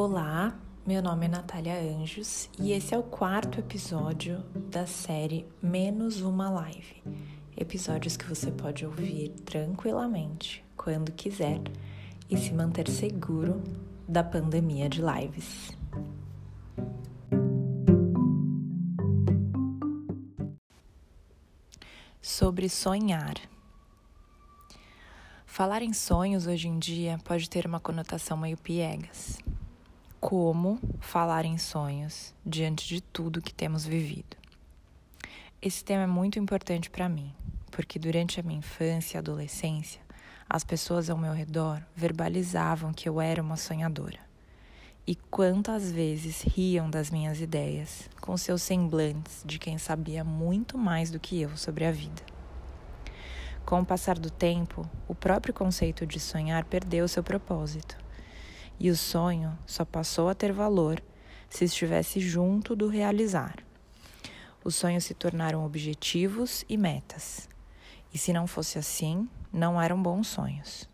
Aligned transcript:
Olá, 0.00 0.56
meu 0.86 1.02
nome 1.02 1.26
é 1.26 1.28
Natália 1.28 1.74
Anjos 1.74 2.48
e 2.56 2.70
esse 2.70 2.94
é 2.94 2.96
o 2.96 3.02
quarto 3.02 3.58
episódio 3.58 4.44
da 4.70 4.86
série 4.86 5.44
Menos 5.60 6.20
Uma 6.20 6.48
Live. 6.48 7.02
Episódios 7.56 8.16
que 8.16 8.24
você 8.24 8.52
pode 8.52 8.86
ouvir 8.86 9.30
tranquilamente, 9.44 10.64
quando 10.76 11.10
quiser, 11.10 11.60
e 12.30 12.36
se 12.36 12.54
manter 12.54 12.88
seguro 12.88 13.60
da 14.06 14.22
pandemia 14.22 14.88
de 14.88 15.02
lives. 15.02 15.76
Sobre 22.22 22.68
sonhar. 22.68 23.34
Falar 25.44 25.82
em 25.82 25.92
sonhos 25.92 26.46
hoje 26.46 26.68
em 26.68 26.78
dia 26.78 27.18
pode 27.24 27.50
ter 27.50 27.66
uma 27.66 27.80
conotação 27.80 28.36
meio 28.36 28.56
piegas. 28.56 29.40
Como 30.20 30.80
falar 30.98 31.44
em 31.44 31.56
sonhos 31.58 32.34
diante 32.44 32.88
de 32.88 33.00
tudo 33.00 33.40
que 33.40 33.54
temos 33.54 33.86
vivido? 33.86 34.36
Esse 35.62 35.84
tema 35.84 36.02
é 36.02 36.06
muito 36.08 36.40
importante 36.40 36.90
para 36.90 37.08
mim, 37.08 37.32
porque 37.70 38.00
durante 38.00 38.40
a 38.40 38.42
minha 38.42 38.58
infância 38.58 39.16
e 39.16 39.18
adolescência, 39.18 40.00
as 40.50 40.64
pessoas 40.64 41.08
ao 41.08 41.16
meu 41.16 41.32
redor 41.32 41.80
verbalizavam 41.94 42.92
que 42.92 43.08
eu 43.08 43.20
era 43.20 43.40
uma 43.40 43.56
sonhadora. 43.56 44.18
E 45.06 45.14
quantas 45.14 45.88
vezes 45.88 46.42
riam 46.42 46.90
das 46.90 47.12
minhas 47.12 47.40
ideias, 47.40 48.10
com 48.20 48.36
seus 48.36 48.62
semblantes 48.62 49.44
de 49.46 49.56
quem 49.56 49.78
sabia 49.78 50.24
muito 50.24 50.76
mais 50.76 51.12
do 51.12 51.20
que 51.20 51.40
eu 51.40 51.56
sobre 51.56 51.84
a 51.84 51.92
vida. 51.92 52.22
Com 53.64 53.80
o 53.80 53.86
passar 53.86 54.18
do 54.18 54.30
tempo, 54.30 54.84
o 55.06 55.14
próprio 55.14 55.54
conceito 55.54 56.04
de 56.04 56.18
sonhar 56.18 56.64
perdeu 56.64 57.06
seu 57.06 57.22
propósito. 57.22 58.07
E 58.78 58.90
o 58.90 58.96
sonho 58.96 59.58
só 59.66 59.84
passou 59.84 60.28
a 60.28 60.34
ter 60.34 60.52
valor 60.52 61.02
se 61.48 61.64
estivesse 61.64 62.20
junto 62.20 62.76
do 62.76 62.88
realizar. 62.88 63.56
Os 64.62 64.74
sonhos 64.74 65.04
se 65.04 65.14
tornaram 65.14 65.64
objetivos 65.64 66.64
e 66.68 66.76
metas. 66.76 67.48
E 68.12 68.18
se 68.18 68.32
não 68.32 68.46
fosse 68.46 68.78
assim, 68.78 69.28
não 69.52 69.80
eram 69.80 70.00
bons 70.00 70.28
sonhos. 70.28 70.88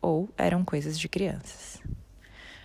Ou 0.00 0.28
eram 0.36 0.64
coisas 0.64 0.98
de 0.98 1.08
crianças. 1.08 1.80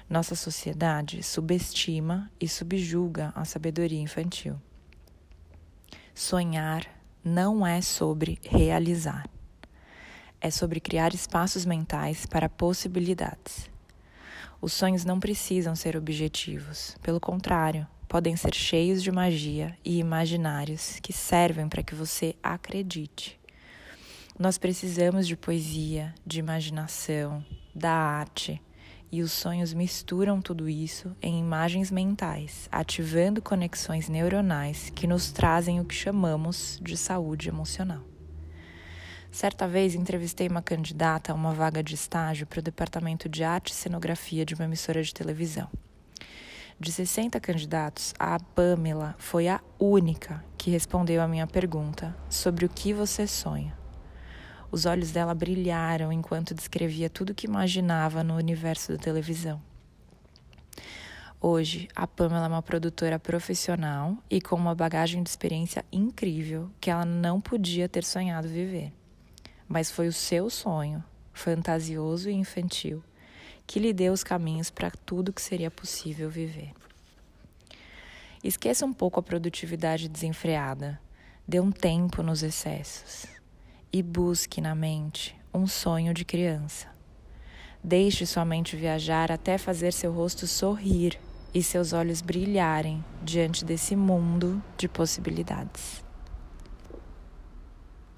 Nossa 0.09 0.35
sociedade 0.35 1.21
subestima 1.23 2.31
e 2.39 2.47
subjuga 2.47 3.33
a 3.35 3.43
sabedoria 3.43 3.99
infantil. 3.99 4.59
Sonhar 6.13 6.87
não 7.23 7.65
é 7.65 7.81
sobre 7.81 8.39
realizar 8.43 9.27
é 10.45 10.51
sobre 10.51 10.79
criar 10.79 11.11
espaços 11.11 11.65
mentais 11.65 12.27
para 12.27 12.47
possibilidades. 12.47 13.67
Os 14.61 14.73
sonhos 14.73 15.05
não 15.05 15.19
precisam 15.19 15.75
ser 15.75 15.95
objetivos, 15.95 16.97
pelo 17.01 17.19
contrário, 17.19 17.87
podem 18.07 18.35
ser 18.35 18.53
cheios 18.53 19.03
de 19.03 19.11
magia 19.11 19.77
e 19.83 19.99
imaginários 19.99 20.99
que 21.01 21.11
servem 21.11 21.67
para 21.67 21.83
que 21.83 21.93
você 21.93 22.35
acredite. 22.41 23.39
Nós 24.37 24.57
precisamos 24.57 25.27
de 25.27 25.35
poesia, 25.35 26.13
de 26.25 26.39
imaginação, 26.39 27.43
da 27.73 27.91
arte, 27.91 28.61
e 29.11 29.21
os 29.21 29.31
sonhos 29.31 29.73
misturam 29.73 30.41
tudo 30.41 30.67
isso 30.67 31.15
em 31.21 31.39
imagens 31.39 31.89
mentais, 31.91 32.67
ativando 32.71 33.41
conexões 33.41 34.09
neuronais 34.09 34.89
que 34.89 35.07
nos 35.07 35.31
trazem 35.31 35.79
o 35.79 35.85
que 35.85 35.95
chamamos 35.95 36.79
de 36.81 36.97
saúde 36.97 37.47
emocional. 37.47 38.14
Certa 39.35 39.67
vez 39.67 39.95
entrevistei 39.95 40.47
uma 40.47 40.61
candidata 40.61 41.33
a 41.33 41.35
uma 41.35 41.53
vaga 41.53 41.83
de 41.83 41.93
estágio 41.93 42.47
para 42.47 42.59
o 42.59 42.63
departamento 42.63 43.27
de 43.27 43.43
arte 43.43 43.73
e 43.73 43.75
cenografia 43.75 44.45
de 44.45 44.55
uma 44.55 44.63
emissora 44.63 45.03
de 45.03 45.13
televisão. 45.13 45.67
De 46.79 46.89
60 46.89 47.37
candidatos, 47.41 48.13
a 48.17 48.39
Pamela 48.39 49.13
foi 49.17 49.49
a 49.49 49.59
única 49.77 50.41
que 50.57 50.71
respondeu 50.71 51.21
à 51.21 51.27
minha 51.27 51.45
pergunta 51.45 52.15
sobre 52.29 52.65
o 52.65 52.69
que 52.69 52.93
você 52.93 53.27
sonha. 53.27 53.77
Os 54.71 54.85
olhos 54.85 55.11
dela 55.11 55.35
brilharam 55.35 56.13
enquanto 56.13 56.55
descrevia 56.55 57.09
tudo 57.09 57.35
que 57.35 57.45
imaginava 57.45 58.23
no 58.23 58.37
universo 58.37 58.93
da 58.93 58.97
televisão. 58.97 59.61
Hoje, 61.41 61.89
a 61.93 62.07
Pamela 62.07 62.45
é 62.45 62.47
uma 62.47 62.63
produtora 62.63 63.19
profissional 63.19 64.17
e 64.29 64.39
com 64.39 64.55
uma 64.55 64.73
bagagem 64.73 65.21
de 65.21 65.29
experiência 65.29 65.83
incrível 65.91 66.71
que 66.79 66.89
ela 66.89 67.03
não 67.03 67.41
podia 67.41 67.89
ter 67.89 68.05
sonhado 68.05 68.47
viver 68.47 68.93
mas 69.67 69.91
foi 69.91 70.07
o 70.07 70.13
seu 70.13 70.49
sonho, 70.49 71.03
fantasioso 71.33 72.29
e 72.29 72.33
infantil, 72.33 73.03
que 73.67 73.79
lhe 73.79 73.91
deu 73.91 74.13
os 74.13 74.23
caminhos 74.23 74.69
para 74.69 74.91
tudo 74.91 75.33
que 75.33 75.41
seria 75.41 75.71
possível 75.71 76.29
viver. 76.29 76.73
Esqueça 78.43 78.85
um 78.85 78.93
pouco 78.93 79.19
a 79.19 79.23
produtividade 79.23 80.07
desenfreada, 80.07 81.01
dê 81.47 81.59
um 81.59 81.71
tempo 81.71 82.21
nos 82.21 82.43
excessos 82.43 83.25
e 83.91 84.03
busque 84.03 84.61
na 84.61 84.75
mente 84.75 85.35
um 85.53 85.65
sonho 85.65 86.13
de 86.13 86.23
criança. 86.23 86.87
Deixe 87.83 88.25
sua 88.25 88.45
mente 88.45 88.75
viajar 88.75 89.31
até 89.31 89.57
fazer 89.57 89.93
seu 89.93 90.11
rosto 90.11 90.45
sorrir 90.45 91.19
e 91.53 91.63
seus 91.63 91.93
olhos 91.93 92.21
brilharem 92.21 93.03
diante 93.23 93.63
desse 93.63 93.95
mundo 93.95 94.61
de 94.77 94.87
possibilidades. 94.87 96.04